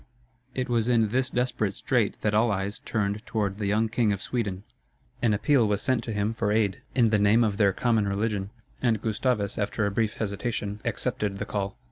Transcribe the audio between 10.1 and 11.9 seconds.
hesitation, accepted the call.